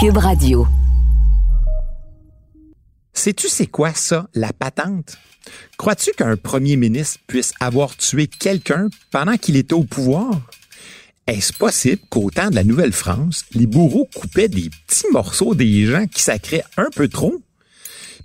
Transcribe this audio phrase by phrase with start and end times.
[0.00, 0.64] Cube Radio.
[3.12, 5.18] Sais-tu c'est quoi ça, la patente?
[5.76, 10.40] Crois-tu qu'un premier ministre puisse avoir tué quelqu'un pendant qu'il était au pouvoir?
[11.26, 16.06] Est-ce possible qu'au temps de la Nouvelle-France, les bourreaux coupaient des petits morceaux des gens
[16.06, 17.34] qui sacraient un peu trop?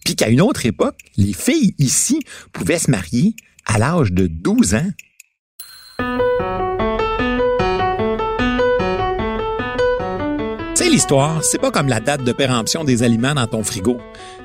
[0.05, 2.19] Puis qu'à une autre époque, les filles ici
[2.51, 3.35] pouvaient se marier
[3.65, 4.91] à l'âge de 12 ans?
[10.93, 13.97] L'histoire, c'est pas comme la date de péremption des aliments dans ton frigo.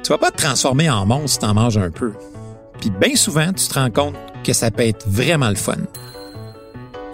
[0.02, 2.14] Tu vas pas te transformer en monstre si t'en manges un peu.
[2.80, 5.76] Puis bien souvent, tu te rends compte que ça peut être vraiment le fun.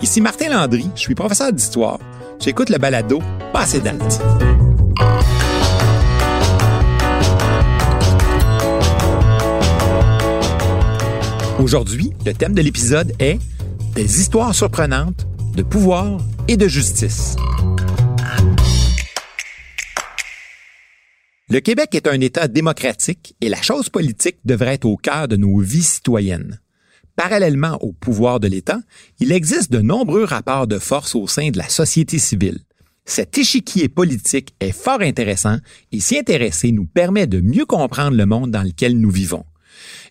[0.00, 1.98] Ici Martin Landry, je suis professeur d'histoire.
[2.38, 3.20] J'écoute le balado
[3.52, 4.22] Passé date.
[11.58, 13.40] Aujourd'hui, le thème de l'épisode est
[13.96, 17.34] des histoires surprenantes de pouvoir et de justice.
[21.50, 25.36] Le Québec est un État démocratique et la chose politique devrait être au cœur de
[25.36, 26.58] nos vies citoyennes.
[27.16, 28.80] Parallèlement au pouvoir de l'État,
[29.20, 32.60] il existe de nombreux rapports de force au sein de la société civile.
[33.04, 35.58] Cet échiquier politique est fort intéressant
[35.92, 39.44] et s'y intéresser nous permet de mieux comprendre le monde dans lequel nous vivons.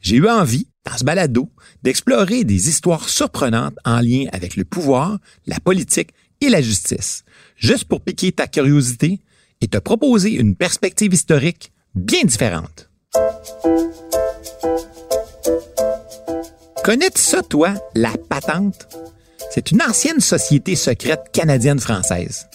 [0.02, 1.50] J'ai eu envie, dans ce balado,
[1.82, 7.24] d'explorer des histoires surprenantes en lien avec le pouvoir, la politique et la justice.
[7.56, 9.20] Juste pour piquer ta curiosité,
[9.64, 12.90] et te proposer une perspective historique bien différente.
[16.84, 18.90] Connais-tu ça, toi, la patente?
[19.52, 22.50] C'est une ancienne société secrète canadienne-française.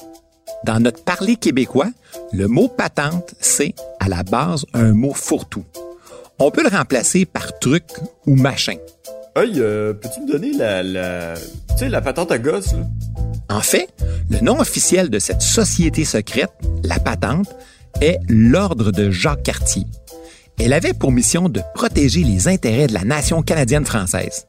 [0.67, 1.89] Dans notre parler québécois,
[2.33, 5.65] le mot patente, c'est à la base un mot fourre-tout.
[6.39, 7.85] On peut le remplacer par truc
[8.27, 8.77] ou machin.
[9.35, 11.35] Hey, euh, peux-tu me donner la, la,
[11.81, 12.87] la patente à gosse, là?
[13.49, 13.89] En fait,
[14.31, 16.53] le nom officiel de cette société secrète,
[16.85, 17.49] la patente,
[18.01, 19.87] est l'Ordre de Jacques Cartier.
[20.59, 24.47] Elle avait pour mission de protéger les intérêts de la nation canadienne-française.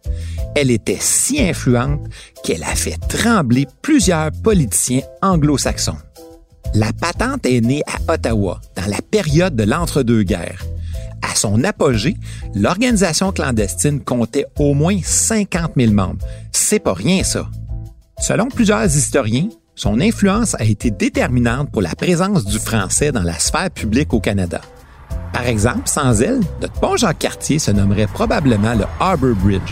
[0.55, 2.01] Elle était si influente
[2.43, 5.97] qu'elle a fait trembler plusieurs politiciens anglo-saxons.
[6.73, 10.65] La patente est née à Ottawa dans la période de l'entre-deux-guerres.
[11.21, 12.15] À son apogée,
[12.55, 16.25] l'organisation clandestine comptait au moins 50 000 membres.
[16.51, 17.49] C'est pas rien, ça.
[18.21, 23.39] Selon plusieurs historiens, son influence a été déterminante pour la présence du français dans la
[23.39, 24.59] sphère publique au Canada.
[25.31, 29.71] Par exemple, sans elle, notre pont Jacques-Cartier se nommerait probablement le Harbour Bridge.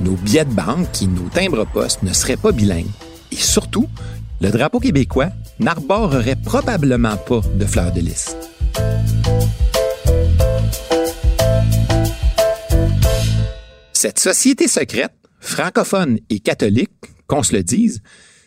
[0.00, 2.86] Nos billets de banque et nos timbres-poste ne seraient pas bilingues.
[3.32, 3.86] Et surtout,
[4.40, 8.34] le drapeau québécois n'arborerait probablement pas de fleurs de lys.
[13.98, 16.90] Cette société secrète, francophone et catholique,
[17.26, 18.02] qu'on se le dise,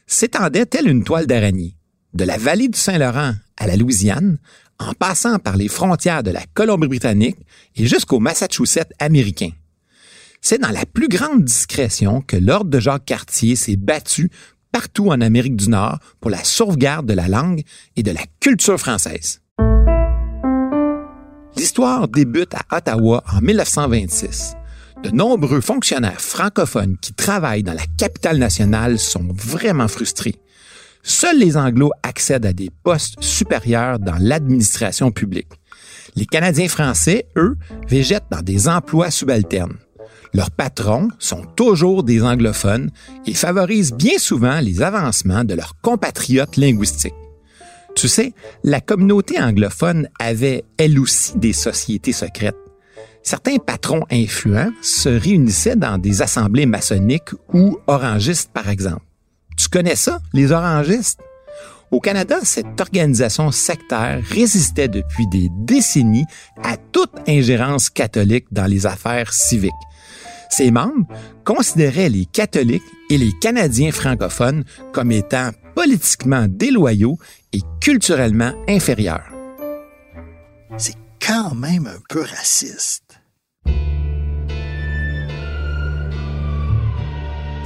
[0.06, 1.76] s'étendait telle une toile d'araignée,
[2.14, 4.38] de la vallée du Saint-Laurent à la Louisiane,
[4.78, 7.40] en passant par les frontières de la Colombie-Britannique
[7.76, 9.50] et jusqu'au Massachusetts américain.
[10.40, 14.30] C'est dans la plus grande discrétion que l'ordre de Jacques Cartier s'est battu
[14.72, 17.64] partout en Amérique du Nord pour la sauvegarde de la langue
[17.96, 19.42] et de la culture française.
[21.58, 24.54] L'histoire débute à Ottawa en 1926
[25.04, 30.36] de nombreux fonctionnaires francophones qui travaillent dans la capitale nationale sont vraiment frustrés.
[31.04, 35.52] Seuls les Anglos accèdent à des postes supérieurs dans l'administration publique.
[36.16, 37.56] Les Canadiens français, eux,
[37.88, 39.78] végètent dans des emplois subalternes.
[40.34, 42.92] Leurs patrons sont toujours des anglophones
[43.26, 47.14] et favorisent bien souvent les avancements de leurs compatriotes linguistiques.
[47.96, 48.34] Tu sais,
[48.64, 52.56] la communauté anglophone avait elle aussi des sociétés secrètes
[53.24, 59.06] certains patrons influents se réunissaient dans des assemblées maçonniques ou orangistes, par exemple.
[59.58, 61.20] Tu connais ça, les orangistes?
[61.92, 66.26] Au Canada, cette organisation sectaire résistait depuis des décennies
[66.64, 69.72] à toute ingérence catholique dans les affaires civiques.
[70.50, 71.08] Ses membres
[71.46, 77.18] considéraient les catholiques et les Canadiens francophones comme étant politiquement déloyaux
[77.54, 79.32] et culturellement inférieurs.
[80.78, 83.09] C'est quand même un peu raciste.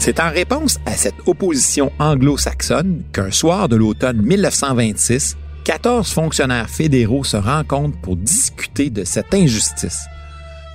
[0.05, 7.23] C'est en réponse à cette opposition anglo-saxonne qu'un soir de l'automne 1926, 14 fonctionnaires fédéraux
[7.23, 10.01] se rencontrent pour discuter de cette injustice.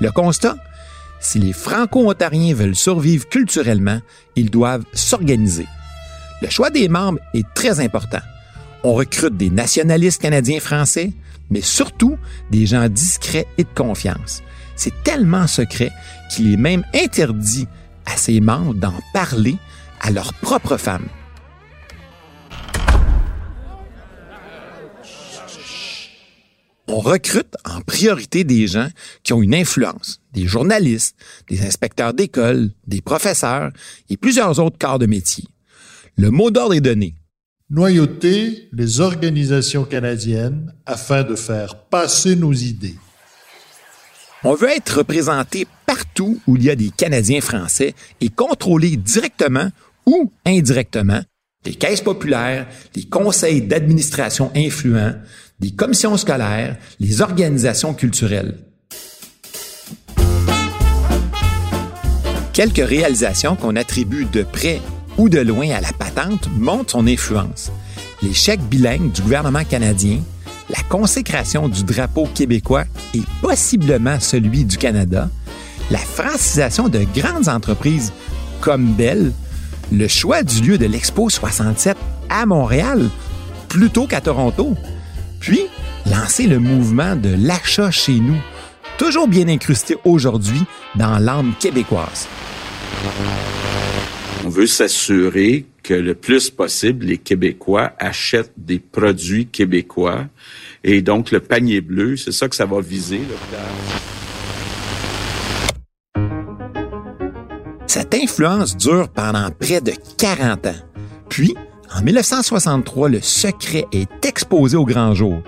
[0.00, 0.56] Le constat
[1.20, 4.00] Si les Franco-Ontariens veulent survivre culturellement,
[4.34, 5.66] ils doivent s'organiser.
[6.40, 8.22] Le choix des membres est très important.
[8.82, 11.12] On recrute des nationalistes canadiens-français,
[11.50, 12.16] mais surtout
[12.50, 14.42] des gens discrets et de confiance.
[14.78, 15.90] C'est tellement secret
[16.30, 17.66] qu'il est même interdit
[18.06, 19.56] à ses membres d'en parler
[20.00, 21.08] à leurs propres femmes.
[26.86, 28.88] On recrute en priorité des gens
[29.25, 31.16] qui ont une influence, des journalistes,
[31.50, 33.72] des inspecteurs d'école, des professeurs
[34.08, 35.44] et plusieurs autres corps de métier.
[36.16, 37.14] Le mot d'ordre est donné.
[37.69, 42.96] Noyauter les organisations canadiennes afin de faire passer nos idées.
[44.44, 49.70] On veut être représenté partout où il y a des Canadiens français et contrôler directement
[50.06, 51.20] ou indirectement
[51.64, 55.14] les caisses populaires, les conseils d'administration influents,
[55.58, 58.58] des commissions scolaires, les organisations culturelles.
[62.52, 64.81] Quelques réalisations qu'on attribue de près
[65.19, 67.70] ou de loin à la patente montrent son influence.
[68.23, 70.20] Les chèques bilingues du gouvernement canadien,
[70.70, 72.85] la consécration du drapeau québécois
[73.15, 75.31] et possiblement celui du Canada,
[75.91, 78.12] la francisation de grandes entreprises
[78.61, 79.32] comme Bell,
[79.93, 81.97] le choix du lieu de l'Expo 67
[82.29, 83.09] à Montréal
[83.69, 84.75] plutôt qu'à Toronto,
[85.41, 85.67] puis
[86.06, 88.38] lancer le mouvement de l'achat chez nous,
[88.99, 90.62] toujours bien incrusté aujourd'hui
[90.94, 92.26] dans l'âme québécoise.
[94.44, 100.26] On veut s'assurer que le plus possible, les Québécois achètent des produits québécois.
[100.90, 103.20] Et donc, le panier bleu, c'est ça que ça va viser.
[107.87, 110.75] Cette influence dure pendant près de 40 ans.
[111.29, 111.55] Puis,
[111.94, 115.43] en 1963, le secret est exposé au grand jour.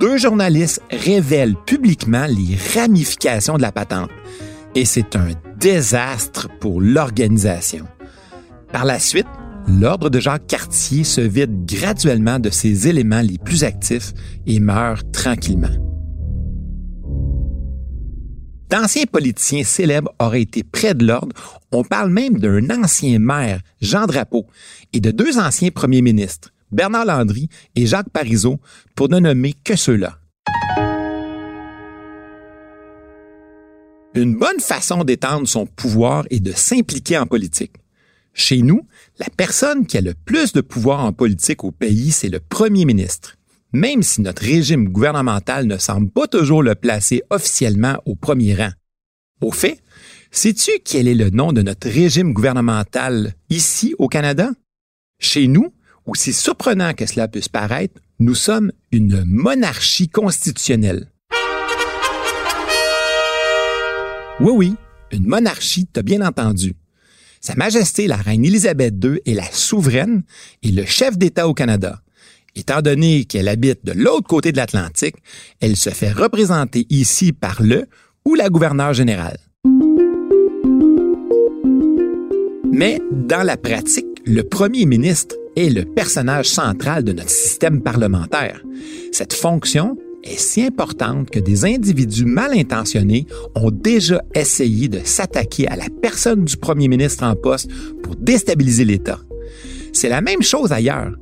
[0.00, 4.08] Deux journalistes révèlent publiquement les ramifications de la patente.
[4.74, 7.86] Et c'est un désastre pour l'organisation.
[8.72, 9.26] Par la suite,
[9.66, 14.12] l'ordre de Jacques Cartier se vide graduellement de ses éléments les plus actifs
[14.46, 15.76] et meurt tranquillement.
[18.70, 21.36] D'anciens politiciens célèbres auraient été près de l'ordre.
[21.72, 24.46] On parle même d'un ancien maire, Jean Drapeau,
[24.94, 28.58] et de deux anciens premiers ministres, Bernard Landry et Jacques Parizeau,
[28.94, 30.18] pour ne nommer que ceux-là.
[34.14, 37.72] Une bonne façon d'étendre son pouvoir est de s'impliquer en politique.
[38.34, 38.86] Chez nous,
[39.18, 42.84] la personne qui a le plus de pouvoir en politique au pays, c'est le premier
[42.84, 43.36] ministre
[43.72, 48.72] même si notre régime gouvernemental ne semble pas toujours le placer officiellement au premier rang.
[49.40, 49.80] Au fait,
[50.30, 54.50] sais-tu quel est le nom de notre régime gouvernemental ici au Canada?
[55.18, 55.72] Chez nous,
[56.06, 61.10] aussi surprenant que cela puisse paraître, nous sommes une monarchie constitutionnelle.
[64.40, 64.74] Oui, oui,
[65.12, 66.74] une monarchie, t'as bien entendu.
[67.44, 70.22] Sa Majesté la Reine Élisabeth II est la souveraine
[70.62, 72.00] et le chef d'État au Canada.
[72.54, 75.16] Étant donné qu'elle habite de l'autre côté de l'Atlantique,
[75.60, 77.86] elle se fait représenter ici par le
[78.24, 79.38] ou la gouverneure générale.
[82.70, 88.62] Mais dans la pratique, le premier ministre est le personnage central de notre système parlementaire.
[89.10, 95.68] Cette fonction est si importante que des individus mal intentionnés ont déjà essayé de s'attaquer
[95.68, 97.70] à la personne du premier ministre en poste
[98.02, 99.18] pour déstabiliser l'État.
[99.92, 101.12] C'est la même chose ailleurs.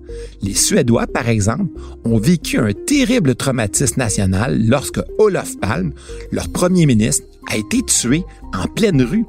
[0.43, 1.71] Les Suédois, par exemple,
[2.05, 5.93] ont vécu un terrible traumatisme national lorsque Olof Palme,
[6.31, 8.23] leur premier ministre, a été tué
[8.55, 9.25] en pleine rue.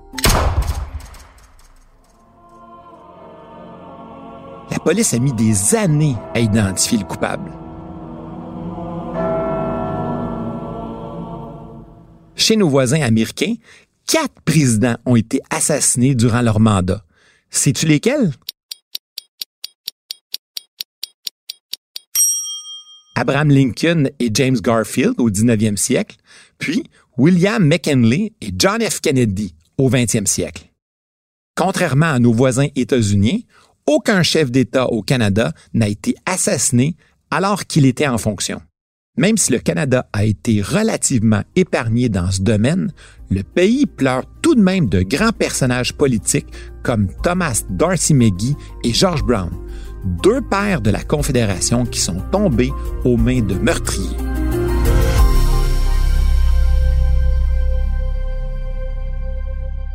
[4.70, 7.52] La police a mis des années à identifier le coupable.
[12.52, 13.54] Chez nos voisins américains,
[14.06, 17.02] quatre présidents ont été assassinés durant leur mandat.
[17.50, 18.34] Sais-tu lesquels?
[23.16, 26.18] Abraham Lincoln et James Garfield au 19e siècle,
[26.58, 26.84] puis
[27.18, 29.00] William McKinley et John F.
[29.00, 30.70] Kennedy au 20e siècle.
[31.56, 33.40] Contrairement à nos voisins états-uniens,
[33.88, 36.98] aucun chef d'État au Canada n'a été assassiné
[37.30, 38.62] alors qu'il était en fonction.
[39.18, 42.94] Même si le Canada a été relativement épargné dans ce domaine,
[43.30, 46.48] le pays pleure tout de même de grands personnages politiques
[46.82, 49.52] comme Thomas Darcy McGee et George Brown,
[50.24, 52.72] deux pères de la Confédération qui sont tombés
[53.04, 54.16] aux mains de meurtriers.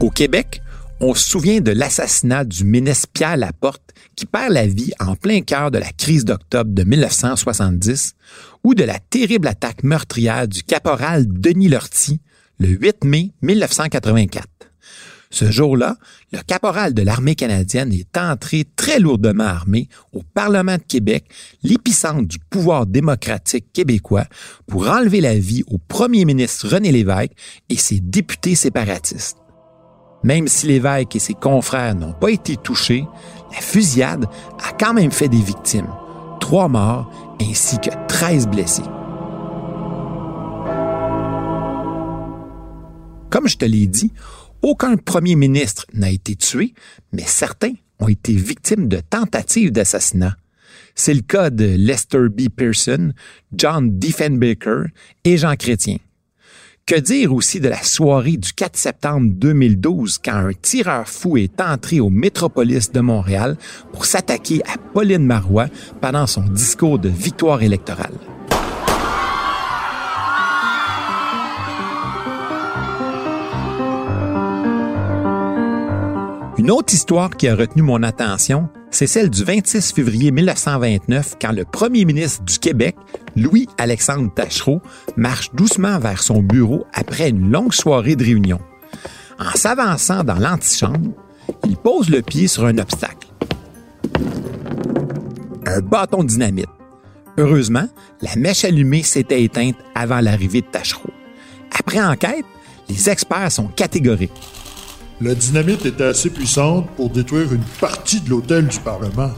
[0.01, 0.61] Au Québec,
[1.01, 3.83] on se souvient de l'assassinat du ministre Pierre Laporte
[4.15, 8.15] qui perd la vie en plein cœur de la crise d'octobre de 1970
[8.67, 12.21] ou de la terrible attaque meurtrière du caporal Denis Lortie
[12.59, 14.45] le 8 mai 1984.
[15.31, 15.95] Ce jour-là,
[16.33, 21.27] le caporal de l'armée canadienne est entré très lourdement armé au Parlement de Québec,
[21.63, 24.25] l'épicentre du pouvoir démocratique québécois,
[24.67, 27.35] pour enlever la vie au premier ministre René Lévesque
[27.69, 29.39] et ses députés séparatistes.
[30.25, 33.05] Même si l'évêque et ses confrères n'ont pas été touchés,
[33.53, 34.25] la fusillade
[34.59, 35.87] a quand même fait des victimes,
[36.41, 38.83] trois morts ainsi que 13 blessés.
[43.31, 44.13] Comme je te l'ai dit,
[44.63, 46.75] aucun premier ministre n'a été tué,
[47.13, 50.37] mais certains ont été victimes de tentatives d'assassinat.
[50.95, 52.49] C'est le cas de Lester B.
[52.49, 53.13] Pearson,
[53.53, 54.87] John Diefenbaker
[55.25, 55.99] et Jean Chrétien.
[56.87, 61.61] Que dire aussi de la soirée du 4 septembre 2012 quand un tireur fou est
[61.61, 63.57] entré au Métropolis de Montréal
[63.93, 65.67] pour s'attaquer à Pauline Marois
[66.01, 68.15] pendant son discours de victoire électorale?
[76.57, 81.53] Une autre histoire qui a retenu mon attention, c'est celle du 26 février 1929 quand
[81.53, 82.97] le premier ministre du Québec,
[83.37, 84.81] Louis-Alexandre Tachereau,
[85.19, 88.59] marche doucement vers son bureau après une longue soirée de réunion.
[89.39, 91.11] En s'avançant dans l'antichambre,
[91.67, 93.29] il pose le pied sur un obstacle.
[95.67, 96.71] Un bâton dynamite.
[97.37, 97.91] Heureusement,
[98.23, 101.11] la mèche allumée s'était éteinte avant l'arrivée de Tachereau.
[101.79, 102.47] Après enquête,
[102.89, 104.33] les experts sont catégoriques.
[105.21, 109.31] La dynamite était assez puissante pour détruire une partie de l'hôtel du Parlement.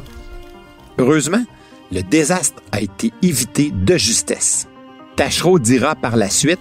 [0.98, 1.44] Heureusement,
[1.92, 4.66] le désastre a été évité de justesse.
[5.14, 6.58] Tachereau dira par la suite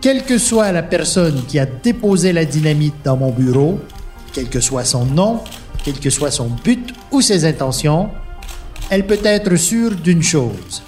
[0.00, 3.80] Quelle que soit la personne qui a déposé la dynamite dans mon bureau,
[4.32, 5.40] quel que soit son nom,
[5.84, 8.10] quel que soit son but ou ses intentions,
[8.90, 10.84] elle peut être sûre d'une chose.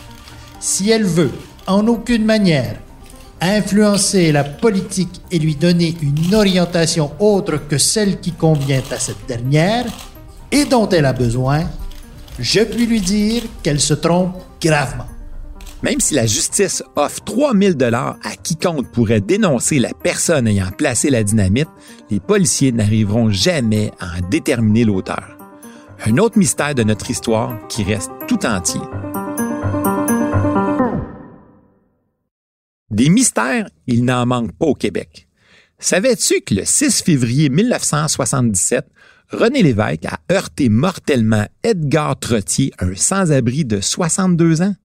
[0.61, 1.33] Si elle veut,
[1.66, 2.76] en aucune manière,
[3.45, 9.27] influencer la politique et lui donner une orientation autre que celle qui convient à cette
[9.27, 9.85] dernière
[10.51, 11.65] et dont elle a besoin,
[12.39, 15.07] je puis lui dire qu'elle se trompe gravement.
[15.83, 21.11] Même si la justice offre 3000 dollars à quiconque pourrait dénoncer la personne ayant placé
[21.11, 21.69] la dynamite,
[22.11, 25.37] les policiers n'arriveront jamais à en déterminer l'auteur.
[26.07, 28.81] Un autre mystère de notre histoire qui reste tout entier.
[32.95, 35.27] Des mystères, il n'en manque pas au Québec.
[35.81, 38.87] Savais-tu que le 6 février 1977,
[39.33, 44.77] René Lévesque a heurté mortellement Edgar Trottier, un sans-abri de 62 ans?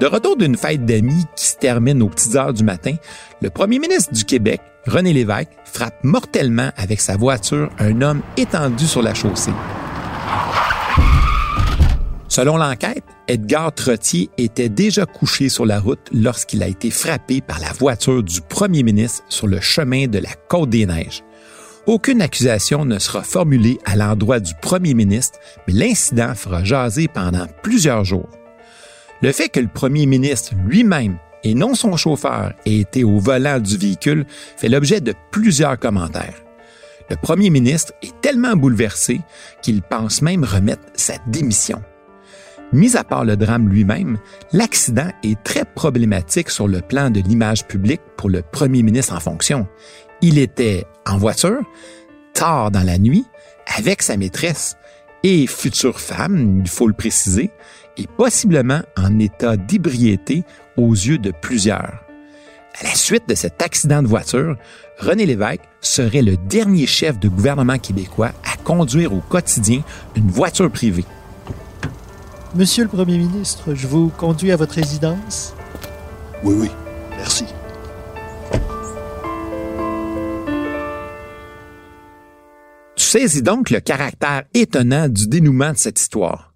[0.00, 2.96] De retour d'une fête d'amis qui se termine aux petites heures du matin,
[3.42, 8.88] le premier ministre du Québec, René Lévesque, frappe mortellement avec sa voiture un homme étendu
[8.88, 9.52] sur la chaussée.
[12.34, 17.60] Selon l'enquête, Edgar Trottier était déjà couché sur la route lorsqu'il a été frappé par
[17.60, 21.22] la voiture du premier ministre sur le chemin de la Côte des Neiges.
[21.86, 25.38] Aucune accusation ne sera formulée à l'endroit du premier ministre,
[25.68, 28.28] mais l'incident fera jaser pendant plusieurs jours.
[29.22, 33.60] Le fait que le premier ministre lui-même et non son chauffeur ait été au volant
[33.60, 34.26] du véhicule
[34.56, 36.42] fait l'objet de plusieurs commentaires.
[37.08, 39.20] Le premier ministre est tellement bouleversé
[39.62, 41.80] qu'il pense même remettre sa démission.
[42.74, 44.18] Mis à part le drame lui-même,
[44.52, 49.20] l'accident est très problématique sur le plan de l'image publique pour le premier ministre en
[49.20, 49.68] fonction.
[50.22, 51.60] Il était en voiture,
[52.32, 53.26] tard dans la nuit,
[53.76, 54.76] avec sa maîtresse
[55.22, 57.52] et future femme, il faut le préciser,
[57.96, 60.42] et possiblement en état d'ébriété
[60.76, 62.02] aux yeux de plusieurs.
[62.80, 64.56] À la suite de cet accident de voiture,
[64.98, 69.82] René Lévesque serait le dernier chef de gouvernement québécois à conduire au quotidien
[70.16, 71.04] une voiture privée.
[72.56, 75.54] Monsieur le Premier ministre, je vous conduis à votre résidence.
[76.44, 76.68] Oui, oui,
[77.16, 77.46] merci.
[82.94, 86.54] Tu saisis donc le caractère étonnant du dénouement de cette histoire.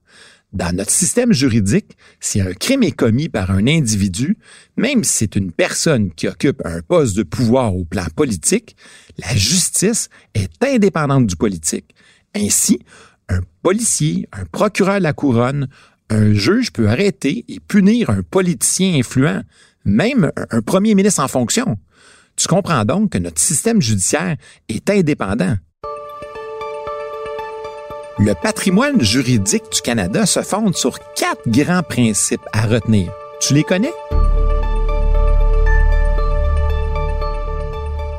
[0.52, 4.38] Dans notre système juridique, si un crime est commis par un individu,
[4.76, 8.76] même si c'est une personne qui occupe un poste de pouvoir au plan politique,
[9.18, 11.92] la justice est indépendante du politique.
[12.36, 12.78] Ainsi,
[13.28, 15.68] un policier, un procureur de la couronne,
[16.10, 19.42] un juge peut arrêter et punir un politicien influent,
[19.84, 21.76] même un premier ministre en fonction.
[22.36, 24.36] Tu comprends donc que notre système judiciaire
[24.68, 25.56] est indépendant.
[28.20, 33.12] Le patrimoine juridique du Canada se fonde sur quatre grands principes à retenir.
[33.40, 33.92] Tu les connais?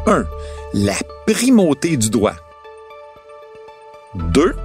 [0.05, 0.25] 1.
[0.73, 0.95] La
[1.27, 2.35] primauté du droit.
[4.15, 4.55] 2.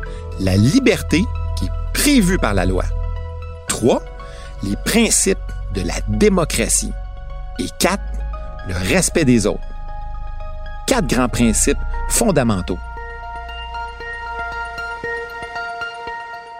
[0.40, 1.22] La liberté
[1.56, 2.84] qui est prévue par la loi.
[3.68, 4.02] 3.
[4.64, 5.38] Les principes
[5.74, 6.92] de la démocratie.
[7.60, 8.02] Et 4.
[8.68, 9.60] Le respect des autres.
[10.88, 12.78] Quatre grands principes fondamentaux.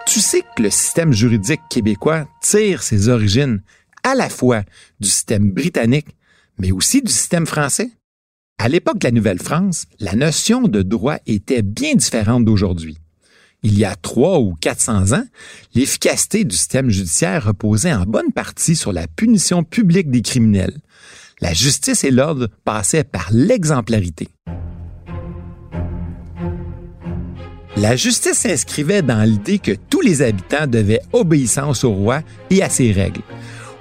[0.07, 3.61] Tu sais que le système juridique québécois tire ses origines
[4.03, 4.63] à la fois
[5.01, 6.15] du système britannique,
[6.57, 7.89] mais aussi du système français?
[8.57, 12.97] À l'époque de la Nouvelle-France, la notion de droit était bien différente d'aujourd'hui.
[13.63, 15.25] Il y a trois ou quatre cents ans,
[15.73, 20.77] l'efficacité du système judiciaire reposait en bonne partie sur la punition publique des criminels.
[21.41, 24.29] La justice et l'ordre passaient par l'exemplarité.
[27.77, 32.69] La justice s'inscrivait dans l'idée que tous les habitants devaient obéissance au roi et à
[32.69, 33.21] ses règles.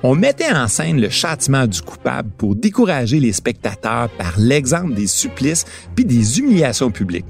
[0.02, 5.06] On mettait en scène le châtiment du coupable pour décourager les spectateurs par l'exemple des
[5.06, 5.64] supplices
[5.94, 7.24] puis des humiliations publiques.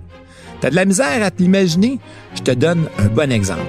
[0.65, 1.99] T'as de la misère à t'imaginer?
[2.35, 3.67] Je te donne un bon exemple.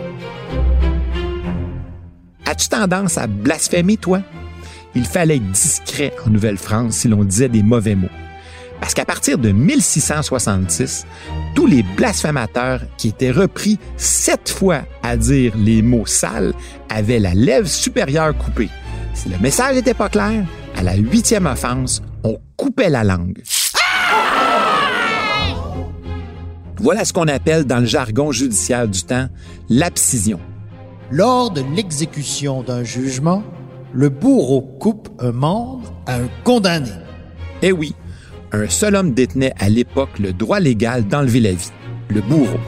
[2.45, 4.21] As-tu tendance à blasphémer, toi?
[4.95, 8.07] Il fallait être discret en Nouvelle-France si l'on disait des mauvais mots.
[8.79, 11.05] Parce qu'à partir de 1666,
[11.53, 16.53] tous les blasphémateurs qui étaient repris sept fois à dire les mots sales
[16.87, 18.69] avaient la lèvre supérieure coupée.
[19.13, 20.45] Si le message n'était pas clair,
[20.77, 23.41] à la huitième offense, on coupait la langue.
[26.85, 29.27] Voilà ce qu'on appelle dans le jargon judiciaire du temps
[29.69, 30.39] l'abscission.
[31.09, 33.41] Lors de l'exécution d'un jugement,
[33.91, 36.91] le bourreau coupe un membre à un condamné.
[37.63, 37.95] Eh oui,
[38.51, 41.71] un seul homme détenait à l'époque le droit légal d'enlever la vie,
[42.09, 42.59] le bourreau.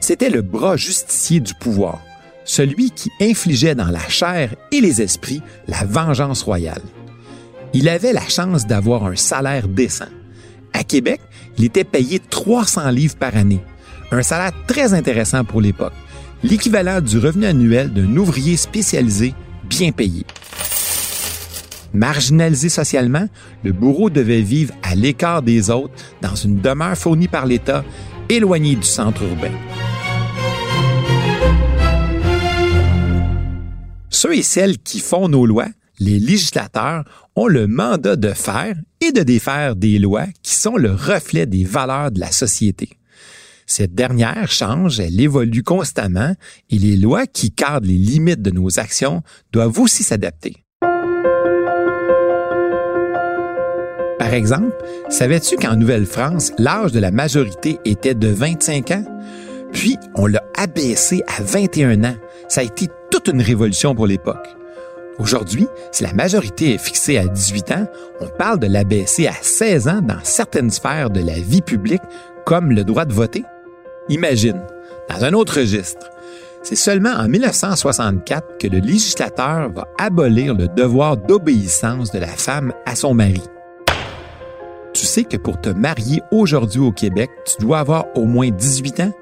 [0.00, 2.00] C'était le bras justicier du pouvoir,
[2.46, 6.80] celui qui infligeait dans la chair et les esprits la vengeance royale.
[7.74, 10.06] Il avait la chance d'avoir un salaire décent.
[10.72, 11.20] À Québec,
[11.56, 13.60] il était payé 300 livres par année,
[14.10, 15.92] un salaire très intéressant pour l'époque,
[16.42, 19.34] l'équivalent du revenu annuel d'un ouvrier spécialisé
[19.64, 20.24] bien payé.
[21.94, 23.26] Marginalisé socialement,
[23.64, 27.84] le bourreau devait vivre à l'écart des autres dans une demeure fournie par l'État,
[28.28, 29.52] éloignée du centre urbain.
[34.10, 37.04] Ceux et celles qui font nos lois, les législateurs,
[37.36, 41.64] ont le mandat de faire et de défaire des lois qui sont le reflet des
[41.64, 42.90] valeurs de la société.
[43.66, 46.34] Cette dernière change, elle évolue constamment
[46.70, 50.64] et les lois qui cadrent les limites de nos actions doivent aussi s'adapter.
[54.18, 54.76] Par exemple,
[55.10, 59.04] savais-tu qu'en Nouvelle-France, l'âge de la majorité était de 25 ans?
[59.72, 62.16] Puis, on l'a abaissé à 21 ans.
[62.48, 64.57] Ça a été toute une révolution pour l'époque.
[65.18, 67.86] Aujourd'hui, si la majorité est fixée à 18 ans,
[68.20, 72.02] on parle de l'abaisser à 16 ans dans certaines sphères de la vie publique,
[72.44, 73.44] comme le droit de voter.
[74.08, 74.60] Imagine,
[75.08, 76.10] dans un autre registre,
[76.62, 82.72] c'est seulement en 1964 que le législateur va abolir le devoir d'obéissance de la femme
[82.86, 83.42] à son mari
[84.98, 89.00] tu sais que pour te marier aujourd'hui au Québec, tu dois avoir au moins 18
[89.00, 89.12] ans?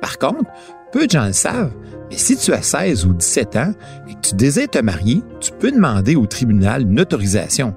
[0.00, 0.48] Par contre,
[0.92, 1.72] peu de gens le savent,
[2.10, 3.72] mais si tu as 16 ou 17 ans
[4.08, 7.74] et que tu désires te marier, tu peux demander au tribunal une autorisation.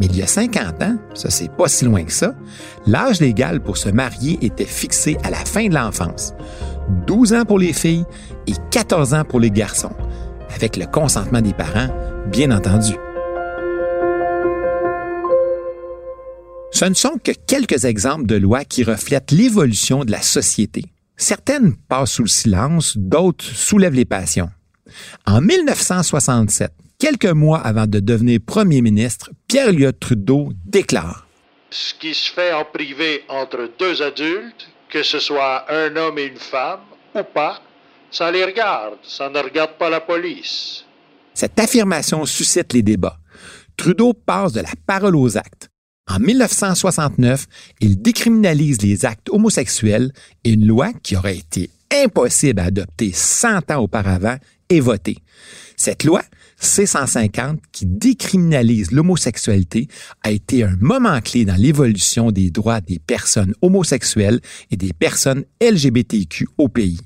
[0.00, 2.34] Mais il y a 50 ans, ça c'est pas si loin que ça,
[2.86, 6.32] l'âge légal pour se marier était fixé à la fin de l'enfance.
[7.06, 8.04] 12 ans pour les filles
[8.46, 9.92] et 14 ans pour les garçons,
[10.54, 11.88] avec le consentement des parents,
[12.30, 12.94] bien entendu.
[16.70, 20.84] Ce ne sont que quelques exemples de lois qui reflètent l'évolution de la société.
[21.20, 24.50] Certaines passent sous le silence, d'autres soulèvent les passions.
[25.26, 31.26] En 1967, quelques mois avant de devenir premier ministre, Pierre Elliott Trudeau déclare
[31.70, 36.26] Ce qui se fait en privé entre deux adultes, que ce soit un homme et
[36.26, 36.80] une femme
[37.16, 37.60] ou pas,
[38.12, 40.84] ça les regarde, ça ne regarde pas la police.
[41.34, 43.18] Cette affirmation suscite les débats.
[43.76, 45.67] Trudeau passe de la parole aux actes.
[46.08, 47.46] En 1969,
[47.80, 50.10] il décriminalise les actes homosexuels
[50.44, 54.36] et une loi qui aurait été impossible à adopter 100 ans auparavant
[54.70, 55.18] est votée.
[55.76, 56.22] Cette loi,
[56.60, 59.86] C-150, qui décriminalise l'homosexualité,
[60.22, 64.40] a été un moment clé dans l'évolution des droits des personnes homosexuelles
[64.70, 66.98] et des personnes LGBTQ au pays.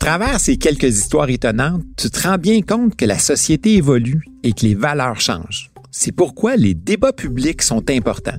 [0.00, 4.52] Travers ces quelques histoires étonnantes, tu te rends bien compte que la société évolue et
[4.52, 5.70] que les valeurs changent.
[5.92, 8.38] C'est pourquoi les débats publics sont importants.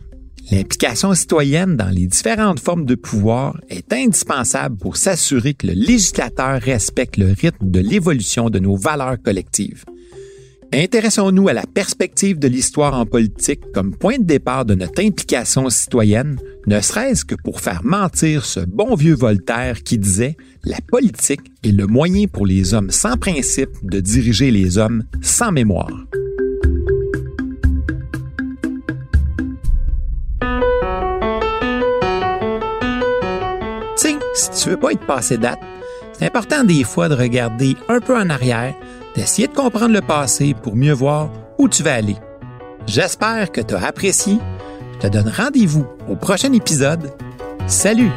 [0.50, 6.60] L'implication citoyenne dans les différentes formes de pouvoir est indispensable pour s'assurer que le législateur
[6.60, 9.86] respecte le rythme de l'évolution de nos valeurs collectives.
[10.73, 15.69] Intéressons-nous à la perspective de l'histoire en politique comme point de départ de notre implication
[15.69, 21.51] citoyenne, ne serait-ce que pour faire mentir ce bon vieux Voltaire qui disait La politique
[21.65, 25.91] est le moyen pour les hommes sans principe de diriger les hommes sans mémoire.
[33.97, 35.60] Tu sais, si tu veux pas être passé date,
[36.17, 38.73] C'est important des fois de regarder un peu en arrière,
[39.15, 42.15] d'essayer de comprendre le passé pour mieux voir où tu vas aller.
[42.88, 44.38] J'espère que tu as apprécié.
[44.95, 47.12] Je te donne rendez-vous au prochain épisode.
[47.67, 48.12] Salut!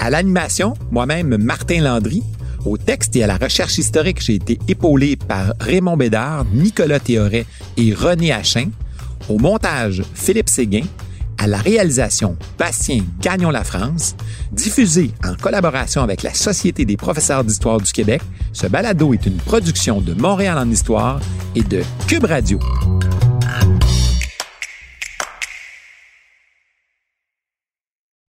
[0.00, 2.22] À l'animation, moi-même, Martin Landry.
[2.64, 7.46] Au texte et à la recherche historique, j'ai été épaulé par Raymond Bédard, Nicolas Théoret
[7.76, 8.70] et René Hachin.
[9.28, 10.84] Au montage, Philippe Séguin.
[11.42, 14.14] À la réalisation, Bastien Gagnon La France.
[14.52, 19.38] Diffusé en collaboration avec la Société des professeurs d'histoire du Québec, ce balado est une
[19.38, 21.18] production de Montréal en histoire
[21.56, 22.60] et de Cube Radio.